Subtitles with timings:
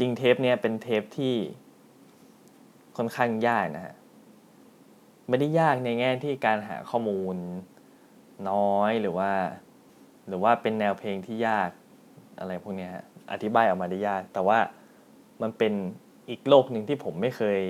[0.00, 1.34] จริงเทปเนี้ยเป็นเทปที่
[2.96, 3.94] ค่อนข้างยากนะฮะ
[5.28, 7.36] ไม่ได้ยากในแง่ที่การหาข้อมูล
[8.50, 9.30] น้อยหรือว่า
[10.28, 11.70] หรือว่าเป็นแนวเพลงที่ยาก
[12.38, 14.58] อะไรพวกเนี้ยฮะอธิบายออกมาได้ยาก แต่ว่า
[15.42, 15.72] มันเป็น
[16.30, 17.60] อีกโลกหนึ่งที่ผมไม่เคย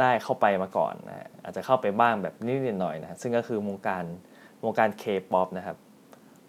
[0.00, 4.04] ได้เข้าไปมาก่อนนะอาจจะเข้าไปบ้างแบบนิดหน่อยนะซึ่งก็คือวงการ
[4.64, 5.76] วงการเคป๊อปนะครับ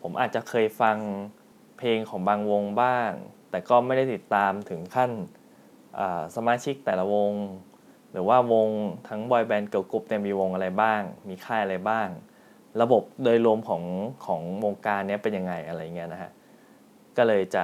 [0.01, 0.97] ผมอาจจะเคยฟัง
[1.77, 3.11] เพลงของบางวงบ้าง
[3.55, 5.11] แต่ก็ไม่ได้ติดตามถึงขั้น
[6.35, 7.33] สมาชิกแต่ละวง
[8.11, 8.69] หรือว่าวง
[9.07, 12.07] ทั้งบอยแบนด์เกิร์ลกรุ๊ปเนี่ยมีวงอะไรบ้าง มีค่ายอะไรบ้าง
[12.81, 13.83] ระบบโดยรวมของ
[14.25, 16.31] ของวงการเนี้ยเป็นยังไงอะไรเงี้ยนะฮะ
[17.17, 17.63] ก็เลยจะ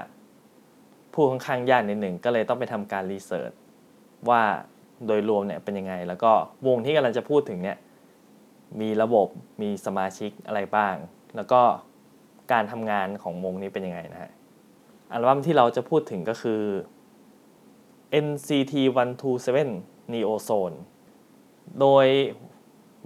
[1.14, 3.52] พูดค่อนข้างยากนิดหนึ่งก็เลยต้องไปทำการ research
[4.30, 4.42] ว่า
[5.08, 6.32] โดยรวมเนี่ยเป็นยังไง แล้วก็
[6.68, 7.78] วงที่กำลังจะพูดถึงเนี่ย
[8.82, 9.28] มีระบบ
[9.62, 10.96] มีสมาชิกอะไรบ้าง
[11.36, 11.62] แล้วก็
[12.52, 14.32] การทำงานของวงนี้เป็นยังไงนะฮะ
[15.14, 16.62] อัลบั้มที่เราจะพูดถึงก็คือ
[18.26, 18.74] NCT
[19.44, 20.76] 127 Neo Zone
[21.80, 22.06] โดย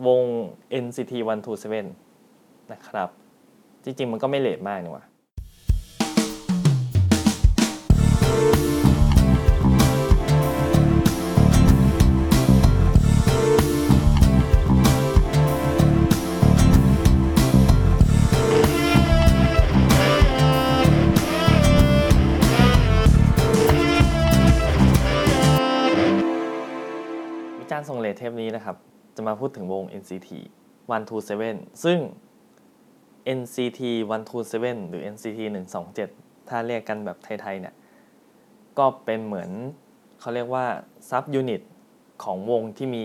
[0.08, 0.23] วง
[0.84, 1.14] NCT
[1.92, 3.09] 127 นะครับ
[3.84, 5.06] จริง ๆ มันก็ไม่เลทมากนี่ว่า
[8.66, 8.75] วิ
[27.76, 28.78] จารส่งเลทเทปนี้นะครับ
[29.16, 30.30] จะมาพูดถึงวง NCT
[31.06, 32.00] 127 ซึ่ง
[33.40, 33.81] NCT
[34.36, 35.40] 127 หรือ NCT
[35.94, 37.76] 127 ถ้าเรียกกันแบบไทย ๆ เนี่ย
[38.78, 39.50] ก็เป็นเหมือน
[40.20, 40.66] เขาเรียกว่า
[41.09, 41.62] ซับยูนิต
[42.23, 43.03] ของวงที่มี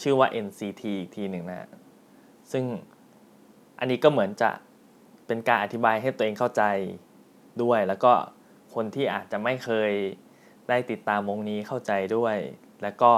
[0.00, 1.68] ชื่อว่า NCT อีกทีหนึ่งนะ
[2.52, 2.64] ซึ่ง
[3.78, 4.50] อันนี้ก็เหมือนจะ
[5.26, 6.62] เป็นการอธิบายให้ตัวเองเข้าใจ
[7.62, 8.12] ด้วย แล้วก็
[8.74, 9.92] คนที่อาจจะไม่เคย
[10.68, 12.36] ได้ติดตามวงนี้เข้าใจด้วย
[12.82, 13.12] แล้วก็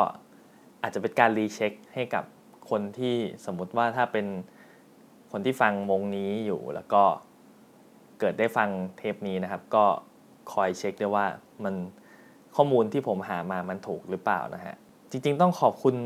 [0.82, 2.24] อาจจะเป็นการรีเช็คให้กับ
[2.70, 3.16] คนที่
[3.46, 4.26] สมมุติว่าถ้าเป็น
[5.32, 7.02] คนที่ฟังวงนี้อยู่แล้วก็
[8.18, 9.84] เกิดได้ฟังเทปนี้นะครับ ก็
[10.52, 11.26] คอยเช็คด้วยว่า
[11.64, 11.74] มัน
[12.56, 14.74] ข้อมูลที่ผมหามามันถูกหรือเปล่านะฮะ
[15.10, 15.96] จริง ๆ ต้องขอบคุณ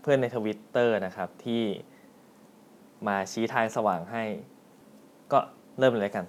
[0.00, 1.62] เพื่อนในทวิตเตอร์นะครับที่
[3.06, 4.24] มาชี้ทางสว่างให้
[5.32, 5.38] ก็
[5.78, 6.24] เริ่มเลยกัน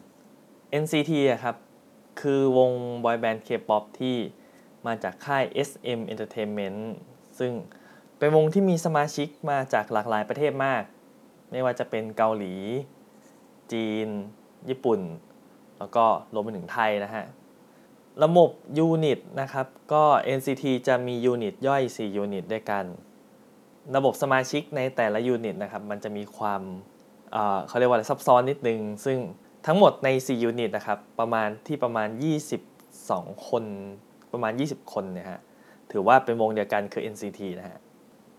[0.82, 1.56] NCT อะครับ
[2.22, 2.72] คือวง
[3.04, 4.18] บอยแบนด์ K-POP ที่
[4.86, 6.80] มาจากค่าย SM Entertainment
[7.40, 7.52] ซึ่ง
[8.18, 10.84] เป็นวงที่มีสมาชิกมาจากหลากหลายประเทศมาก
[11.52, 12.54] ไม่ว่าจะเป็นเกาหลี
[13.72, 14.08] จีน
[14.70, 15.00] ญี่ปุ่น
[15.80, 17.26] แล้วก็รวมไปถึงไทยนะฮะ
[18.24, 20.04] ระบบยูนิตนะครับ ก็
[20.38, 22.86] NCT จะมียูนิตย่อย 4 ยูนิตด้วยกัน
[23.96, 26.62] ระบบสมาชิกในแต่ละยูนิตนะครับ มันจะมีความ
[27.32, 29.18] เเขาเรียกว่าอะไรซับซ้อนนิดนึง ซึ่ง
[29.66, 32.08] ทั้งหมดใน 4 ยูนิตนะครับ ประมาณที่ประมาณ
[32.78, 33.64] 22 คน
[34.32, 35.40] ประมาณ 20 คนเนี่ยฮะ
[35.92, 37.80] ถือว่าเป็นวงเดียวกันคือ NCT นะฮะ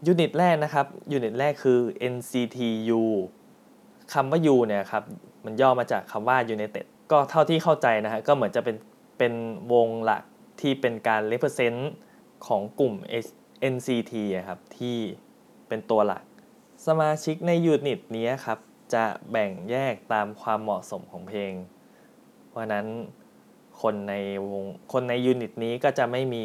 [0.07, 1.81] ยูนิตแรกนะครับยูนิตแรกคือ
[2.15, 3.03] NCTU
[4.13, 5.05] คำว่า U เนี่ยครับ
[5.45, 8.77] มันย่อมาจากคำว่า United ก็เท่าที่เข้าใจนะฮะก็เหมือนจะเป็น
[9.19, 9.33] เป็น
[9.73, 10.23] วงหลัก
[10.61, 11.81] ที่เป็นการ represent
[12.47, 12.95] ของกลุ่ม
[13.73, 14.13] NCT
[14.49, 14.99] ครับที่
[15.69, 16.23] เป็นตัวหลัก
[16.87, 18.59] สมาชิกในยูนิตนี้ครับ
[18.95, 21.53] จะแบ่งแยกตามความเหมาะสมของเพลง
[22.49, 22.87] เพราะนั้น
[23.83, 24.15] คนใน
[24.51, 26.45] วงคนในยูนิตนี้ก็จะไม่มี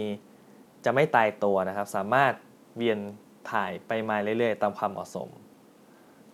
[0.86, 2.34] จะไม่ตายตัวนะครับ สามารถ
[2.78, 3.00] เวียน
[3.52, 5.30] ถ่ายไปมาเรื่อยๆ ตามความเหมาะสม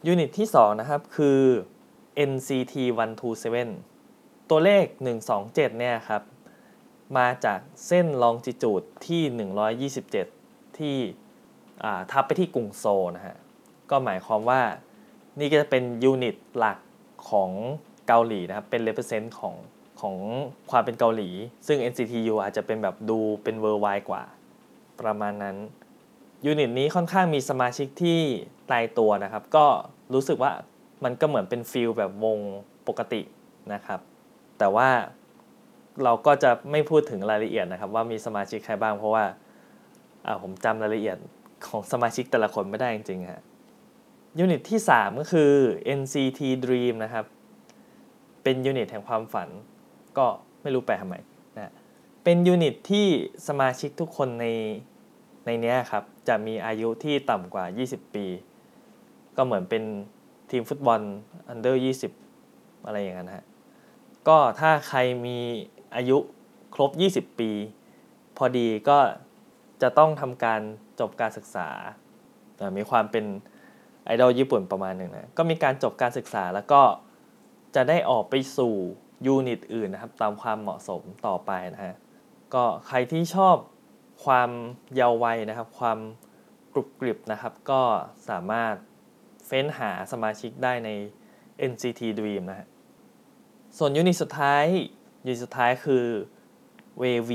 [0.05, 1.41] ยูนิตที่ 2 นะครับ คือ
[2.31, 2.75] NCT
[3.63, 4.85] 127 ตัวเลข
[5.33, 6.23] 127 เนี่ยครับ
[7.17, 9.23] มาจากเส้นลองจิจูดที่
[10.19, 10.97] 127 ที่
[12.11, 13.37] ทับไปที่กรุงโซลนะฮะ
[13.89, 14.61] ก็หมายความว่า
[15.39, 16.77] นี่ก็จะเป็นยูนิตหลัก
[17.29, 17.51] ของ
[18.07, 19.55] เกาหลีนะครับ เป็น represent ของ
[20.03, 20.17] ของ
[20.71, 21.29] ความเป็นเกาหลี
[21.67, 24.23] ซึ่ง NCT U อาจจะเป็นแบบดูเป็น worldwide กว่า
[25.01, 25.57] ประมาณนั้น
[26.45, 28.19] ยูนิตนี้ค่อนข้างมีสมาชิกที่
[28.71, 29.65] ตายตัวนะครับ ก็
[30.13, 30.51] รู้สึกว่า
[31.03, 32.37] มันก็เหมือนเป็น feel แบบวง
[32.87, 33.21] ปกติ
[33.73, 33.99] นะครับ
[34.59, 34.89] แต่ว่า
[36.03, 39.23] เราก็จะไม่พูดถึงรายละเอียดนะครับ ว่ามีสมาชิกใครบ้างเพราะว่า
[40.25, 41.17] อ่าผมจำรายละเอียด
[41.67, 43.41] ของสมาชิกแต่ละคนไม่ได้จริงๆฮะ
[44.39, 45.51] ยูนิตที่ 3 ก็คือ
[45.99, 47.25] NCT Dream นะครับ
[48.43, 49.49] เป็นยูนิตแห่งความฝัน
[50.17, 50.27] ก็
[50.61, 51.15] ไม่รู้แปลทำไม
[51.57, 51.73] นะ
[52.23, 53.07] เป็นยูนิตที่
[53.47, 54.45] สมาชิกทุกคนใน
[55.45, 58.25] ในเนี้ยครับจะมีอายุที่ต่ำกว่า 20 ปี
[59.37, 59.83] ก็เหมือนเป็น
[60.51, 61.01] ทีมฟุตบอล
[61.53, 61.75] under
[62.29, 63.45] 20 อะไรอย่างนั้นฮะ
[64.27, 65.37] ก็ถ้าใครมี
[65.95, 66.17] อายุ
[66.75, 67.51] ครบ 20 ปี
[68.37, 68.97] พอดีก็
[69.81, 70.61] จะต้องทำการ
[70.99, 71.67] จบการศึกษา
[72.77, 73.25] มีความเป็น
[74.05, 76.81] ไอดอลญี่ปุ่นประมาณหนึ่งนะ ก็มีการจบการศึกษาแล้วก็
[77.75, 78.73] จะได้ออกไปสู่
[79.25, 81.95] ยูนิตอื่นนะครับตามความเหมาะสมต่อไปนะฮะ
[82.53, 83.55] ก็ใครที่ชอบ
[84.25, 84.49] ความ
[84.95, 85.99] เยาว์วัยนะครับ ความ
[86.73, 87.81] กรุบกริบนะครับ ก็
[88.29, 88.75] สามารถ
[89.45, 90.89] เฟ้นหาสมาชิกได้ใน
[91.71, 92.67] NCT Dream นะฮะ
[93.77, 94.65] ส่วนยูนิตสุดท้าย
[95.25, 96.05] ยูนิตสุดท้ายคือ
[97.03, 97.31] WayV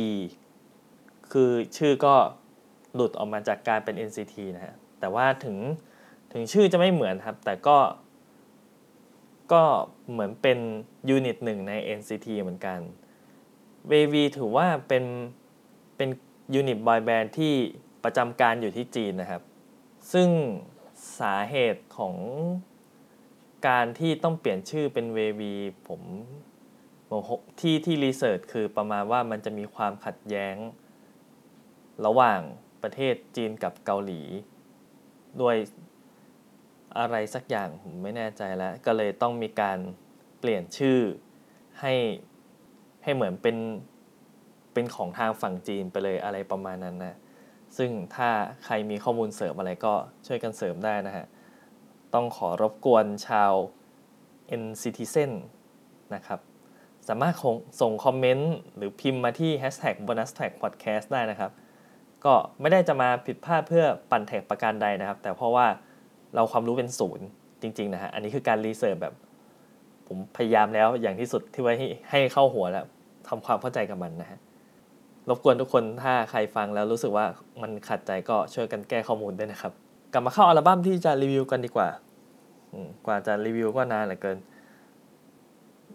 [1.32, 2.14] คือชื่อก็
[2.94, 5.56] หลุดออกมาจากการเป็น NCT นะฮะแต่ว่าถึง
[6.32, 7.76] ถึงชื่อจะไม่เหมือนครับ แต่ก็
[9.52, 9.62] ก็
[10.10, 10.58] เหมือนเป็น
[11.08, 12.80] ยูนิตหนึ่งใน NCT เหมือนกัน
[13.90, 15.04] WV ถือว่าเป็น
[15.96, 16.08] เป็น
[16.54, 17.54] ยูนิตบอยแบนด์ที่
[18.04, 19.42] ประจำการอยู่ที่จีนนะครับ
[20.12, 20.28] ซึ่ง
[21.20, 22.14] สาเหตุของ
[23.68, 25.42] การที่ต้องเปลี่ยนชื่อเป็น WV
[25.88, 26.02] ผม
[27.60, 30.56] ที่ที่รีเสิร์ชคือประมาณว่ามันจะมีความขัดแย้ง
[32.06, 32.40] ระหว่าง
[32.82, 34.20] ประเทศจีนกับเกาหลี
[35.40, 35.56] ด้วย
[36.98, 39.78] อะไรสักอย่างผมไม่แน่ใจแล้ว ก็เลยต้องมีการ
[40.40, 41.00] เปลี่ยนชื่อ
[41.80, 41.94] ให้
[43.02, 43.56] ให้เหมือนเป็น
[44.72, 47.16] เป็นของทางฝั่งจีนไปเลยอะไรประมาณนั้นนะ
[47.76, 48.28] ซึ่งถ้า
[48.64, 49.94] ใครมีข้อมูลเสริมอะไรก็
[50.26, 51.26] ช่วยกันเสริมได้นะฮะ
[52.14, 53.52] ต้องขอรบกวนชาว
[54.62, 55.32] NCTzen
[56.14, 56.40] นะครับ
[57.08, 57.34] สามารถ
[57.80, 61.50] ส่งคอมเมนต์หรือพิมพ์มาที่ hashtag bonus tag podcast ได้นะครับ
[62.24, 65.66] ก็ไม่ได้จะมาผิดพลาดเพื่อปั่นแท็กประการใดนะครับ แต่เพราะว่า
[66.34, 67.26] เราความรู้เป็นศูนย์
[67.62, 69.14] จริง ๆ นะฮะ อันนี้คือการรีเสิร์ชแบบ
[70.06, 71.74] ผมพยายามแล้วอย่างที่สุดที่ไว้
[72.10, 72.84] ให้เข้าหัวแล้ว
[73.28, 74.38] ทำความเข้าใจกับมันนะฮะ
[75.28, 77.26] รบกวนทุกคนถ้าใครฟังแล้วรู้สึกว่า
[77.62, 79.72] มันขัดใจก็ช่วยกันแก้ข้อมูลด้วยนะครับ
[80.12, 81.88] กลับมาเข้าอัลบั้มที่จะรีวิวกันดีกว่า
[83.06, 84.38] กว่าจะรีวิวก็นานเหลือเกิน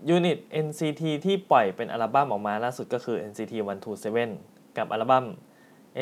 [0.10, 3.54] ยูนิต NCT ที่ปล่อยเป็นอัลบั้มออกมาล่าสุดก็คือ NCT
[4.16, 5.26] 127 กับอัลบั้ม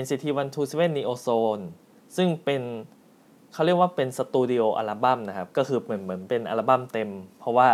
[0.04, 0.26] NCT
[0.62, 1.64] 127 Neo Zone
[2.16, 2.62] ซึ่งเป็น
[3.54, 7.10] เขาเรียกว่าเป็นสตูดิโออัลบั้มนะครับ ก็คือเหมือนเหมือนเป็นอัลบั้มเต็ม
[7.40, 7.70] เพราะว่า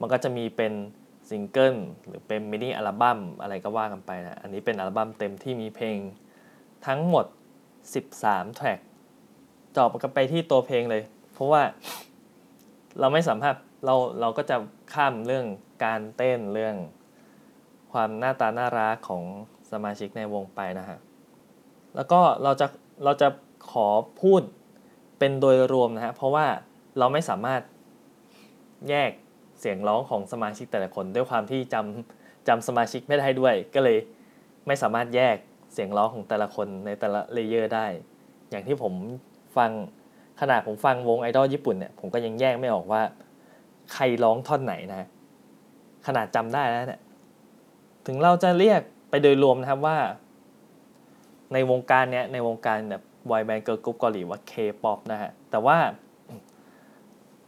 [0.00, 0.72] มันก็จะมีเป็น
[1.28, 1.76] ซิงเกิล
[2.06, 5.98] หรือเป็นมินิอัลบั้มอะไรก็ว่ากันไปนะอันนี้เป็นอัลบั้มเต็มที่มีเพลง
[6.86, 7.26] ทั้งหมด
[7.90, 11.02] 13 แทร็ก เจาะกันไปที่ตัวเพลงเลย
[11.32, 11.62] เพราะว่า
[13.00, 14.56] เราไม่สามารถเราเราก็จะ
[14.94, 15.46] ข้ามเรื่อง
[15.84, 16.76] การเต้นเรื่อง
[17.92, 19.22] ความหน้าตาน่ารักของ
[19.70, 20.98] สมาชิกในวงไปนะฮะ
[21.94, 22.66] แล้วก็เราจะ
[23.04, 23.28] เราจะ
[23.70, 23.88] ขอ
[24.22, 24.42] พูด
[25.18, 26.46] เป็นโดยรวมนะฮะเพราะว่า
[26.98, 27.62] เราไม่สามารถ
[28.88, 29.10] แยก
[29.60, 33.98] เสียงร้องของสมาชิกแต่ละคน ด้วยความที่จำจำสมาชิกไม่ได้ด้วย ก็เลย
[34.66, 35.36] ไม่สามารถแยก
[35.72, 37.86] เสียงร้องของแต่ละคนในแต่ละ layer ได้
[38.50, 38.94] อย่างที่ผม
[39.56, 39.70] ฟัง
[40.40, 43.02] ขนาดผมฟังวงไอดอลญี่ปุ่นเนี่ยผมก็ยังแยกไม่ออกว่า
[43.92, 45.08] ใครร้องท่อนไหนนะ
[46.06, 47.00] ขนาดจำได้แล้วเนี่ย
[48.06, 48.80] ถึงเราจะเรียก
[49.10, 49.98] ไปโดยรวมนะครับว่า
[51.52, 55.78] ในวงการเนี้ยในวงการแบบ บอยแบนด์เกิร์ลกรุ๊ปเกาหลีว่า K-POP นะฮะ แต่ว่า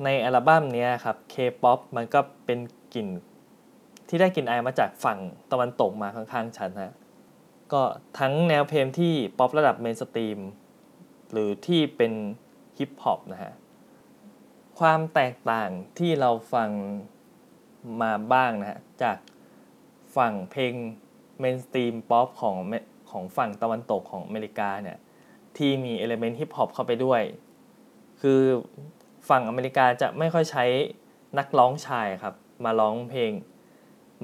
[0.05, 2.59] ในอัลบั้มนี้ครับ K-POP มันก็เป็น
[2.95, 3.09] กลิ่น
[4.09, 5.19] ที่ได้กลิ่นอายมาจากฝั่ง
[5.53, 6.95] ตะวันตกมาค่อนข้างชัดนะ
[7.73, 7.83] ก็
[8.19, 10.39] ทั้งแนวเพลงที่ป๊อประดับ mainstream
[11.33, 12.13] หรือที่เป็น
[12.79, 13.53] ฮิปฮอปนะฮะ
[14.79, 16.71] ความแตกต่างที่เราฟัง
[18.03, 19.17] มาบ้างนะฮะ จาก
[20.17, 20.75] ฝั่งเพลง
[21.41, 22.57] mainstream ป๊อปของ
[23.11, 24.99] ของฝั่งตะวันตกของอเมริกาเนี่ย
[25.59, 27.23] ที่มี element ฮิปฮอปเข้าไปด้วย
[28.21, 28.41] คือ
[29.29, 30.65] ฝั่งอเมริกาจะไม่ค่อยใช้
[31.39, 32.35] นักร้องชายครับ
[32.65, 33.33] มาร้องเพลง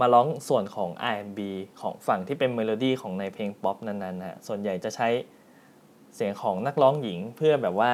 [0.01, 1.41] มาร้องส่วนของ R&B
[1.81, 5.09] ของฝั่งที่เป็นเมโลดี้ของในเพลงป๊อปนั้นๆนะส่วนใหญ่จะใช้
[6.15, 7.93] เสียงของนักร้องหญิงเพื่อแบบว่า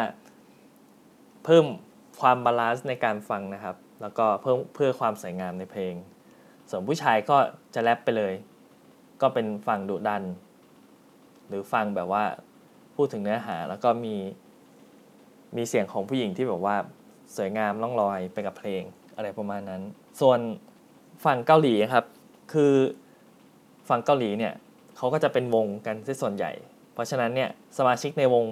[1.44, 1.64] เพิ่ม
[2.20, 5.94] ความ balance ในการฟังนะครับ แล้วก็เพิ่มเพื่อความสวยงามในเพลง
[6.70, 7.36] ส่วนผู้ชายก็
[7.74, 8.34] จะแรปไปเลย
[9.20, 10.22] ก็เป็นฟังดุดัน
[11.48, 12.24] หรือฟังแบบว่า
[13.00, 14.16] พูดถึงเนื้อหา แล้วก็มี
[15.56, 16.76] มีเสียงของผู้หญิงที่แบบว่า
[17.36, 18.82] สวยงามล่องลอยไปกับเพลง
[19.16, 19.82] อะไรประมาณนั้น
[20.20, 20.38] ส่วน
[21.24, 22.04] ฝั่งเกาหลีครับ
[22.52, 22.72] คือ
[23.88, 24.54] ฝั่งเกาหลีเนี่ย
[24.96, 26.52] เขาก็จะเป็นวงกันที่ส่วนใหญ่
[26.94, 28.44] เพราะฉะนั้นเนี่ยสมาชิกในวง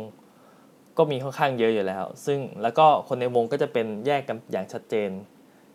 [0.98, 5.10] ก็มีค่อนข้างเยอะอยู่แล้ว ซึ่งแล้วก็คนในวงก็จะเป็นแยกกันอย่างชัดเจน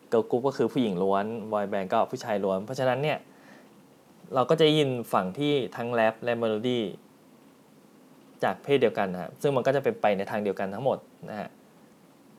[0.10, 3.18] เกิร์ลกรุ๊ปก็คือผู้หญิงล้วนบอยแบนด์ก็ผู้ชายล้วน เพราะฉะนั้นเนี่ย
[4.34, 6.84] เราก็จะยินฝั่งที่ทั้งแรปและเมโลดี้
[8.44, 10.98] จากเพศเดียวกันนะซึ่งมันก็จะเป็นไปในทางเดียวกันทั้งหมด
[11.30, 11.50] นะฮะ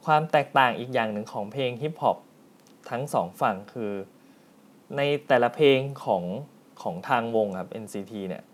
[0.05, 2.17] ความแตกต่างอีกอย่างหนึ่งของเพลงฮิปฮอป
[2.91, 3.93] ทั้งสองฝั่งคือ
[4.97, 6.23] ในแต่ละเพลงของ
[6.83, 8.45] ของทางวงครับ NCT เนี่ย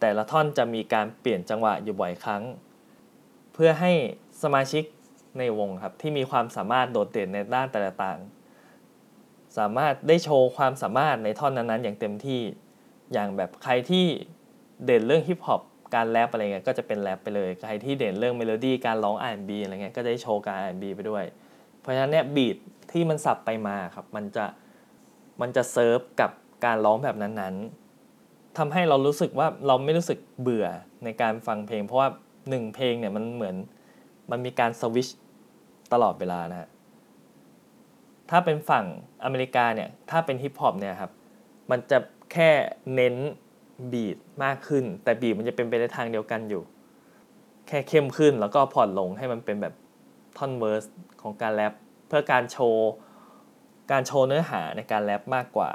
[0.00, 2.42] แต่ละท่อนจะมีการเปลี่ยนจังหวะอยู่บ่อยครั้ง
[3.52, 3.92] เพื่อให้
[4.42, 4.84] สมาชิก
[5.38, 8.18] ในวงครับที่มีความสามารถโดดเด่นในด้านแต่ละต่าง
[9.58, 12.42] สามารถได้โชว์ความสามารถในท่อนนั้นๆ อย่างเต็มที่
[13.12, 14.06] อย่างแบบใครที่
[14.84, 15.62] เด่นเรื่องฮิปฮอป
[15.94, 21.24] การแรปอะไรเงี้ยก็จะเป็นแรปไปเลย ใครที่เด่นเรื่องเมโลดี้การร้อง R&B อะไรเงี้ยก็จะได้โชว์การ R&B ไปด้วย
[21.80, 22.56] เพราะฉะนั้นเนี่ย beat
[22.92, 24.44] ที่มันสับไปมาครับมันจะ
[25.40, 26.30] มันจะเซิร์ฟกับ
[26.64, 30.66] การร้องแบบนั้นๆทำให้เรารู้สึกว่าเราไม่รู้สึกเบื่อ
[31.04, 32.08] ในการฟังเพลง เพราะว่า
[32.48, 33.56] หนึ่งเพลงเนี่ยมันเหมือน
[34.30, 35.08] มันมีการสวิช
[35.92, 36.68] ตลอดเวลานะฮะ
[38.30, 38.84] ถ้าเป็นฝั่ง
[39.24, 41.12] อเมริกาเนี่ยถ้าเป็นฮิปฮอปเนี่ยครับ
[41.70, 41.98] มันจะ
[42.32, 42.50] แค่
[42.94, 43.14] เน้น
[43.92, 46.62] beat มากขึ้น แต่ beat มันจะเป็นไปในทางเดียวกันอยู่
[47.66, 49.74] แค่เข้มขึ้นแล้วก็ผ่อนลงให้มันเป็นแบบ
[50.38, 50.84] ท่อนเวอร์ส
[51.22, 51.72] ของการแรป
[52.08, 52.90] เพื่อการโชว์
[53.90, 55.70] การโชว์เนื้อหาในการแรปมากกว่า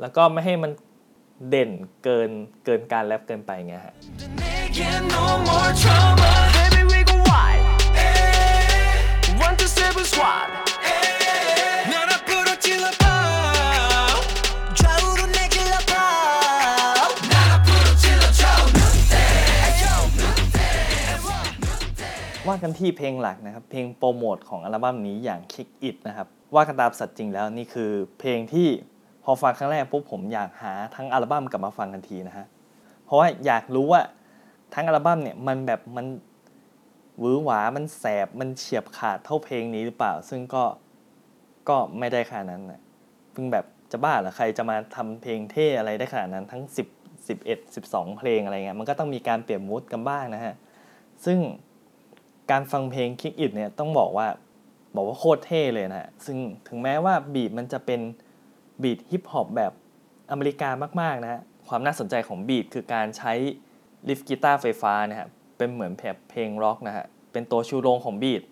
[0.00, 0.70] แล้วก็ไม่ให้มัน
[1.48, 1.70] เด่น
[2.04, 2.30] เกิน
[2.64, 3.94] เกินการแรปเกินไปไงฮะ
[22.68, 28.68] กันที่เพลงหลักนะครับ เพลงโปรโมทของอัลบั้มนี้อย่าง Kick It นะครับ ว่ากันตามสัตว์จริงแล้วนี่คือเพลงที่
[29.24, 32.46] พอฟังครั้งแรกปุ๊บผมอยากหาทั้งอัลบั้มกลับมาฟังทันทีนะฮะ
[33.04, 34.02] เพราะว่าอยากรู้ว่า
[34.74, 36.06] ทั้งอัลบั้มเนี่ยมันแบบมัน
[37.18, 40.64] หวือหวา มันแสบ มันเฉียบขาดเท่าเพลงนี้หรือเปล่า ซึ่งก็
[41.68, 42.80] ก็ไม่ได้ขนาดนั้นนะ
[43.32, 50.54] เพิ่งแบบจะบ้าเหรอ ใครจะมาทำเพลงเท่อะไรได้ขนาดนั้นทั้ง 10 11 12 เพลงอะไรเงี้ย มันก็ต้องมีการเปลี่ยนมูดกันบ้างนะฮะ
[51.24, 51.38] ซึ่ง
[52.50, 54.28] การฟังเพลง Kick It เนี่ยต้องบอกว่า
[54.94, 56.38] บอกว่าโคตรเท่เลยนะฮะซึ่ง
[56.68, 58.00] ถึงแม้ว่า beat มันจะเป็น
[58.82, 59.72] beat ฮิปฮอปแบบ
[60.30, 63.32] อเมริกามากๆนะฮะความน่าสนใจของ beat คือการใช้
[64.08, 68.42] riff กีตาร์ไฟฟ้านะฮะเป็นเหมือนแบบเพลงร็อกนะฮะเป็นตัวชูโรงของ beat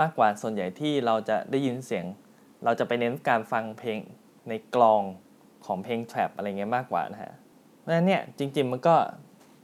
[0.00, 2.04] มากกว่าส่วนใหญ่ที่เราจะได้ยินเสียง
[2.64, 3.98] เราจะไปเน้นการฟังเพลง
[4.48, 5.02] ในกลอง
[5.66, 7.32] ของเพลง trap อะไรเงี้ยมากกว่านะฮะ
[7.78, 8.96] เพราะฉะนั้นเนี่ยจริงๆมันก็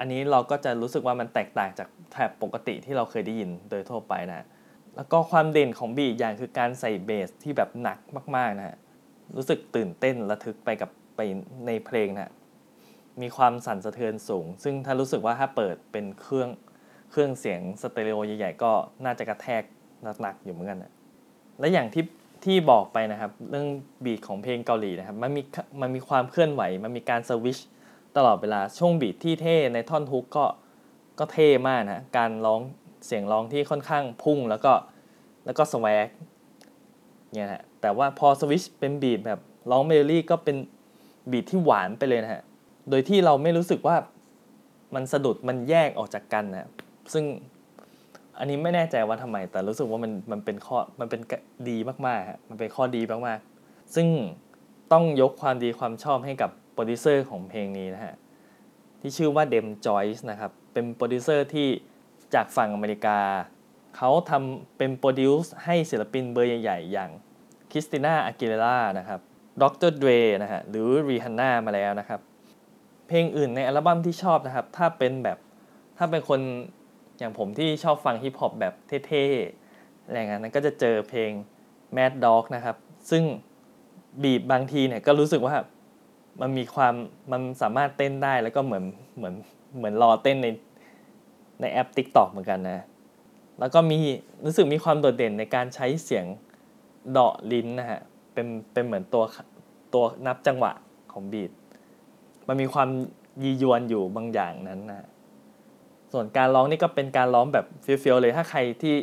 [0.01, 4.47] อันนี้เราก็จะรู้สึกว่ามันแตกต่างจาก trap ปกติที่เราเคยได้ยินโดยทั่วไปนะ
[4.97, 7.99] แล้วก็ความเด่นของ beat อย่างคือการใส่เบสที่แบบหนัก
[8.37, 8.77] มากๆนะฮะ
[9.37, 11.21] รู้สึกตื่นเต้นระทึกไปกับไป
[11.67, 12.33] ในเพลงนะ
[13.23, 16.49] มีความสั่นสะเทือนสูง ซึ่งถ้ารู้สึกว่าถ้าเปิดเป็นเครื่อง
[17.11, 18.73] เครื่องเสียงสเตอริโอใหญ่ๆ ก็
[19.05, 19.63] น่าจะกระแทก
[20.21, 20.93] หนักๆอยู่เหมือนกันนะ
[21.61, 22.05] และอย่างที่
[22.45, 23.67] ที่บอกไปนะครับ เรื่อง
[24.05, 25.43] beat ของเพลงเกาหลีนะครับมันมี
[25.81, 27.59] มันมีความเคลื่อนไหวมันมีการสวิช
[28.17, 30.47] ตลอดเวลาช่วง beat ที่เท่ในท่อน hook ก็
[31.19, 32.61] ก็เท่มากนะการร้อง
[33.07, 34.73] เสียงร้องที่ค่อนข้างพุ่งแล้วก็
[35.45, 36.07] แล้วก็ swag
[37.35, 39.41] เนี่ยนะฮะแต่ว่าพอสวิชเป็น beat แบบ
[39.71, 40.57] ร้องเมโลดี้ก็เป็น
[41.31, 42.43] beat ที่หวานไปเลยนะฮะ
[42.91, 43.97] โดยที่เราไม่รู้สึกว่า
[44.95, 46.69] มันสะดุดมันแยกออกจากกันนะ
[47.13, 47.25] ซึ่ง
[48.39, 51.21] อันนี้ไม่แน่ใจว่าทำไม แต่รู้สึกว่ามันมันเป็นข้อมันเป็น
[51.69, 51.77] ดี
[52.07, 54.07] มากๆฮะมันเป็นข้อดีมากๆ ซึ่ง
[54.93, 56.51] ต้องยกความดีความชอบให้กับ
[56.83, 58.15] โปรดิวเซอร์ของเพลงนี้นะฮะ
[59.01, 61.69] ที่ชื่อว่า Dem Jointz นะครับเป็นโปรดิวเซอร์ที่
[62.35, 63.19] จากฝั่งอเมริกา
[63.97, 67.11] เขาทำเป็น produce ให้ศิลปินเบอร์ใหญ่ๆ อย่าง
[67.71, 69.21] Christina Aguilera นะครับ
[69.63, 69.91] Dr.
[69.91, 70.11] Dre
[70.43, 72.21] นะฮะหรือรีฮันน่ามาแล้วนะครับ
[73.09, 75.39] เพลงอื่นในอัลบั้มที่ชอบนะครับ ถ้าเป็นแบบ
[75.99, 76.41] ถ้าเป็นคน
[77.19, 78.75] อย่างผมที่ชอบฟังฮิปฮอปแบบ
[79.07, 81.31] เท่ๆอะไรอย่างนั้นก็จะเจอเพลง
[81.97, 82.77] Mad Dog นะครับ
[83.11, 83.25] ซึ่ง
[84.23, 85.55] บีบบางทีเนี่ยก็รู้สึกว่า
[86.41, 86.95] มันมีความ
[87.33, 88.85] มันสามารถเต้นได้แล้วก็เหมือน
[89.17, 89.35] เหมือน
[89.77, 90.49] เหมือนรอเต้นใน
[91.61, 92.85] ในแอป TikTok เหมือนกันนะ
[93.61, 93.99] แล้วก็มี
[94.45, 96.25] รู้สึกมีความโดดเด่นในการใช้เสียง
[97.13, 98.01] เดาะลิ้นนะฮะ
[98.33, 99.25] เป็นเป็นเหมือนตัว
[99.95, 100.73] ตัวนับจังหวะ
[101.13, 101.51] ของบีท
[102.49, 102.89] มันมีความ
[103.43, 105.07] ยียวนอยู่บางอย่างนั้นนะ
[106.13, 108.97] ส่วนการร้องนี่ก็เป็นการร้องแบบเฟี้ยวๆเลยถ้าใครที่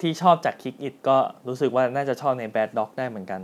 [0.00, 1.16] ที่ชอบจากคิกอิทก็
[1.48, 3.40] รู้สึกว่าน่าจะชอบในแบดด็อกได้เหมือนกัน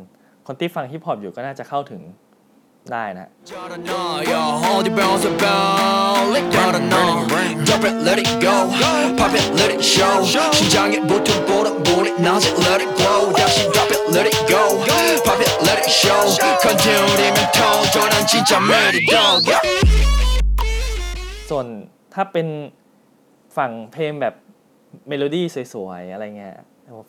[0.46, 2.02] คนที่ฟังฮิปฮอปอยู่ก็น่าจะเข้าถึง
[2.91, 3.27] ได้นะ
[4.31, 4.33] 야
[4.75, 6.95] 어디 bounce a bell 열어 너
[7.67, 8.55] Drop it let it go
[9.19, 10.15] Pop it let it show
[10.57, 14.61] 심장에 보통 보락보락 낮에 let it glow 다시 drop it let it go
[15.25, 16.23] Pop it let it show
[16.63, 19.11] 건드리면 터져난 진짜 메리고
[19.49, 19.63] yeah.
[21.49, 21.65] ส่วน
[22.13, 22.47] ถ้าเป็น
[23.57, 24.35] ฝั่งเพลงแบบ
[25.07, 26.55] เมโลดี้สวยๆ อะไรเงี้ย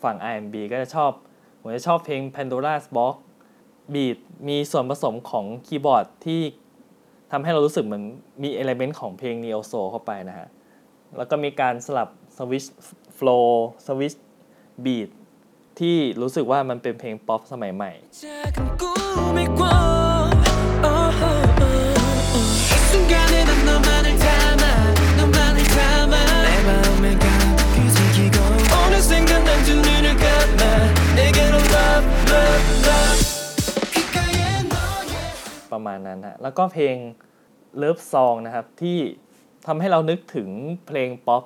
[0.05, 1.11] ฝั่ง R&B ก็จะชอบ
[1.61, 3.15] ผมจะชอบเพลง Pandora's Box
[3.94, 4.18] beat
[4.48, 6.42] มีส่วนผสมของคีย์บอร์ดที่
[7.32, 8.04] ทำให้เรารู้สึกเหมือน
[8.44, 10.48] มี element ของเพลง Neo Soul เข้าไปนะฮะ
[11.18, 12.66] แล้วก็มีการสลับ switch
[13.16, 14.14] flow switch
[14.86, 15.10] บีด
[15.80, 17.92] ที่รู้สึกว่ามันเป็นเพลงป๊อปสมัยใหม่
[35.72, 36.96] ประมาณนั้นฮะแล้วก็เพลง
[37.82, 38.98] Love Song นะครับที่
[39.68, 40.50] ทำให้เรานึกถึง
[40.88, 41.44] เพลงป๊อป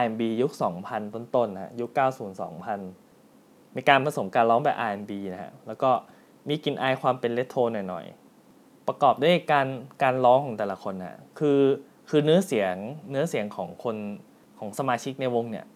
[0.00, 0.52] R&B ยุค
[0.88, 2.40] 2000 ต้นๆนะฮะยุค 90
[3.00, 5.90] 2000 มีการผสมการร้องแบบ R&B นะฮะแล้วก็
[6.48, 9.66] มีกลิ่นอายความเป็นเลโทรหน่อยๆ ประกอบด้วยการ
[10.02, 11.60] การร้องของแต่ละคนนะคือ
[12.08, 12.74] คือเนื้อเสียง
[13.10, 13.96] เนื้อเสียงของคน
[14.58, 15.66] ของสมาชิกในวงเนี่ย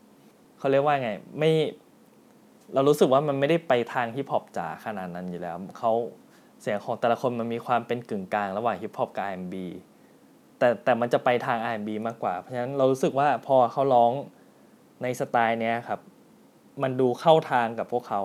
[0.59, 1.51] เขาเรียกว่าไงไม่
[2.75, 5.93] เรารู้สึกว่ามันไม่ได้ไปทางฮิปฮอปจ๋าขนาดนั้นอยู่แล้วเขา
[6.65, 9.55] เสียงของแต่ละคนมันมีความเป็นกึ่งกลางระหว่างฮิปฮอปกับ R&B
[10.59, 14.13] แต่แต่มันจะไปทาง R&B มากกว่า เพราะฉะนั้นเรารู้สึกว่าพอเขาร้อง
[15.03, 16.01] ในสไตล์เนี้ยครับ
[16.83, 18.23] มันดูเข้าทางกับพวกเขา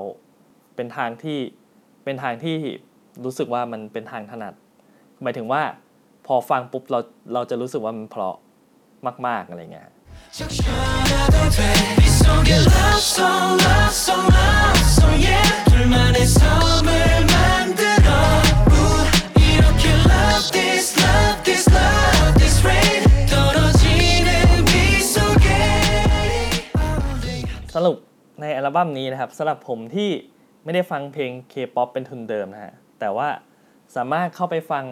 [0.75, 1.39] เป็นทางที่
[2.03, 2.55] เป็นทางที่
[3.25, 4.53] รู้สึกว่ามันเป็นทางถนัด
[5.22, 5.62] หมายถึงว่า
[6.27, 7.00] พอฟังปุ๊บเรา
[7.34, 8.36] เราจะรู้สึกว่ามันเพราะ
[9.27, 9.89] มากๆอะไรเงี้ย
[17.25, 17.29] 적
[27.86, 27.98] สรุป
[28.42, 30.10] ในอัลบั้มนี้นะครับสำหรับผมที่
[30.64, 33.30] ไม่ได้ฟังเพลง K-POP เป็นทุนเดิมนะฮะแต่ว่า
[33.96, 34.86] สามารถเข้าไปฟัง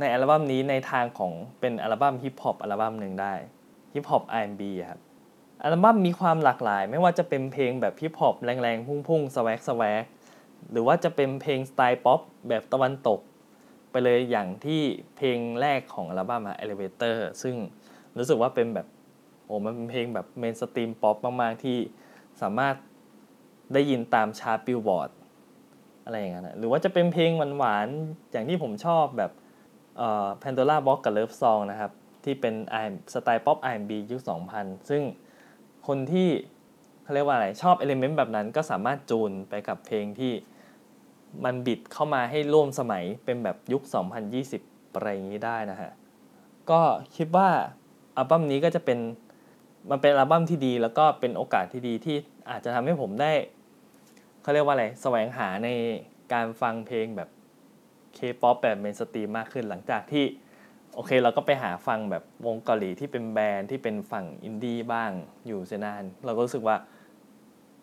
[0.00, 3.34] ในอัลบั้มนี้ในทางของเป็นอัลบั้มฮิปฮอปอัลบั้มหนึ่งได้
[3.94, 5.00] ฮิปฮอป R&B ครับ
[5.62, 10.04] อัลบั้มมีความหลากหลาย ไม่ว่าจะเป็นเพลงแบบฮิปฮอปแรงๆ พุ่งๆ swag swag
[10.70, 13.20] หรือว่าจะเป็นเพลงสไตล์ป๊อปแบบตะวันตก
[13.90, 14.82] ไปเลยอย่างที่
[15.16, 17.54] เพลงแรกของอัลบั้มอะ Elevator ซึ่ง
[18.18, 18.86] รู้สึกว่าเป็นแบบ
[19.50, 21.78] อ๋อมันเป็นเพลงแบบ mainstream ป๊อปมากๆที่
[22.42, 22.74] สามารถ
[23.72, 25.10] ได้ยินตามชาร์ตบิลบอร์ด
[26.04, 29.32] อะไรอย่างเงี้ยนะหรือว่าจะเป็นเพลงหวานๆ อย่างที่ผมชอบแบบ
[29.96, 31.92] เอ่อ Pandora Box กับ Love Song นะครับ
[32.24, 32.54] ที่เป็น
[32.84, 34.20] R- สไตล์ป๊อป R&B ยุค
[34.54, 35.02] 2000 ซึ่ง
[35.86, 36.28] คนที่
[37.02, 40.32] เขาเรียกว่าอะไร ชอบ element แบบนั้นก็สามารถจูนไปกับเพลงที่
[41.44, 43.82] มันบิดเข้ามาให้ร่วมสมัยเป็นแบบยุค
[44.38, 45.90] 2020 อะไรอย่างนี้ได้นะฮะ
[46.70, 46.80] ก็
[47.16, 47.48] คิดว่า
[48.16, 48.98] อัลบั้มนี้ก็จะเป็น
[49.90, 52.16] มันเป็นอัลบั้มที่ดี แล้วก็เป็นโอกาสที่ดีที่
[52.50, 53.32] อาจจะทำให้ผมได้
[54.42, 55.68] เขาเรียกว่าอะไรแสวงหาใน
[56.32, 57.28] การฟังเพลงแบบ
[58.16, 60.24] K-POP แบบ mainstream มากขึ้นหลังจากที่
[60.94, 65.10] โอเคเราก็ไปหาฟังแบบวงเกาหลีที่เป็น band ที่เป็นฝั่งอินดี้บ้าง
[65.46, 66.76] อยู่เสียนาน เราก็รู้สึกว่า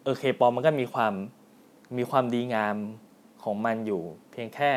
[0.04, 1.13] เออ K-POP มันก็มีความ
[1.98, 2.76] มีความดีงาม
[3.43, 4.71] ของมันอยู่ เพียงแค่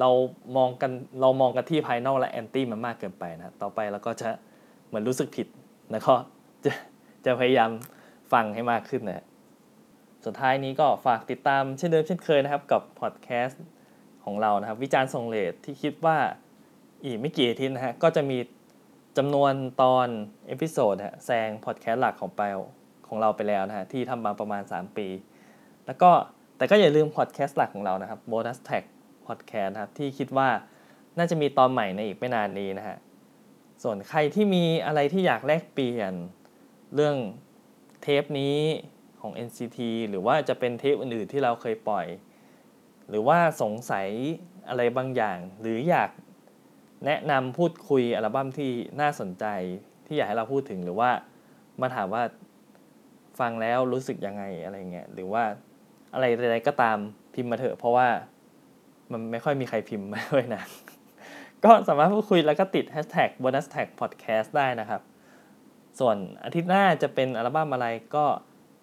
[0.00, 0.10] เรา
[0.56, 4.28] มองกันเรามองกันที่ภายนอกและแอนตี้มันมากเกินไปนะ ต่อไปเราก็จะ
[4.86, 5.46] เหมือนรู้สึกผิด
[5.90, 6.14] แล้วก็
[6.64, 6.72] จะ
[7.24, 7.70] จะพยายาม
[8.32, 9.24] ฟังให้มากขึ้นนะ
[10.24, 13.62] สุดท้ายนี้ก็ฝากติดตามเช่นเดิมเช่นเคยนะครับ กับพอดแคสต์
[14.24, 16.16] ของเรานะครับ วิจารณ์ทรงเลทที่คิดว่า
[17.04, 18.38] อีกไม่กี่อาทิตย์นะฮะก็จะมี
[19.18, 20.08] จำนวนตอน
[20.48, 22.42] episode ฮะแซงพอดแคสต์หลักของไป
[23.06, 25.06] ของเราไปแล้วนะฮะที่ทำมาประมาณ 3 ปี
[25.86, 26.10] แล้วก็
[26.56, 28.84] แต่ก็อย่าลืมพอดแคสต์หลักของเรานะครับ Bonus Tag
[29.26, 30.48] Podcast นะครับที่คิดว่า
[31.18, 32.96] น่าจะมีตอนใหม่ในอีกไม่นานนี้นะฮะ
[33.82, 36.14] ส่วนใครที่มีอะไรที่อยากแลกเปลี่ยน
[36.94, 37.16] เรื่อง
[38.02, 38.56] เทปนี้
[39.20, 39.78] ของ NCT
[40.10, 42.06] หรือว่าจะเป็นเทปอื่นๆที่เราเคยปล่อย
[43.08, 44.08] หรือว่าสงสัย
[44.68, 46.10] อะไรบางอย่าง หรืออยาก
[47.06, 48.70] แนะนำพูดคุยอัลบั้มที่
[49.00, 49.44] น่าสนใจ
[50.06, 51.10] ที่อยากให้เราพูดถึงหรือว่า
[51.80, 52.22] มาถามว่า
[53.40, 55.44] ฟังแล้วรู้สึกยังไงอะไรเงี้ยหรือว่า
[56.14, 56.98] อะไรใดๆก็ตาม
[57.34, 58.08] พิมพ์มาเถอะ เพราะว่า
[59.12, 60.62] มันไม่ค่อยมีใครพิมพ์มาด้วยนะ
[61.64, 65.00] ก็สามารถพูดคุยแล้วก็ติด hashtag bonus tag podcast ได้นะครับ
[65.98, 68.24] ส่วนอาทิตย์หน้าจะเป็นอัลบั้มอะไรก็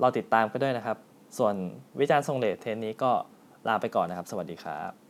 [0.01, 0.97] รอติดตามกันด้วยนะครับ
[1.37, 1.55] ส่วน
[1.99, 3.11] วิจารณ์ทรงเลทเทนนี้ก็
[3.67, 5.04] ลาไปก่อนนะครับ สวัสดีครับ